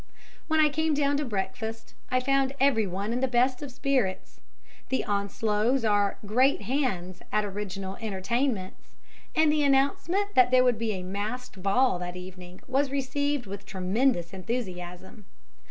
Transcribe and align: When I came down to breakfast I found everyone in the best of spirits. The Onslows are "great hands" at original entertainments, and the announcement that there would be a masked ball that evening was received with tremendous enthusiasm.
When 0.47 0.59
I 0.59 0.69
came 0.69 0.95
down 0.95 1.17
to 1.17 1.25
breakfast 1.25 1.93
I 2.09 2.19
found 2.19 2.55
everyone 2.59 3.13
in 3.13 3.19
the 3.19 3.27
best 3.27 3.61
of 3.61 3.71
spirits. 3.71 4.39
The 4.89 5.05
Onslows 5.05 5.85
are 5.85 6.17
"great 6.25 6.63
hands" 6.63 7.21
at 7.31 7.45
original 7.45 7.97
entertainments, 7.97 8.95
and 9.35 9.51
the 9.51 9.61
announcement 9.61 10.33
that 10.33 10.49
there 10.49 10.63
would 10.63 10.79
be 10.79 10.93
a 10.93 11.03
masked 11.03 11.61
ball 11.61 11.99
that 11.99 12.15
evening 12.15 12.61
was 12.67 12.89
received 12.89 13.45
with 13.45 13.63
tremendous 13.63 14.33
enthusiasm. 14.33 15.25